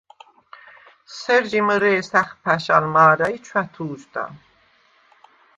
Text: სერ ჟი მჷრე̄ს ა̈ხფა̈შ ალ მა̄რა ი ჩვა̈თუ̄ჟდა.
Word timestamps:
სერ 1.17 1.43
ჟი 1.49 1.59
მჷრე̄ს 1.67 2.11
ა̈ხფა̈შ 2.21 2.65
ალ 2.75 2.85
მა̄რა 2.93 3.27
ი 3.35 3.37
ჩვა̈თუ̄ჟდა. 3.45 4.23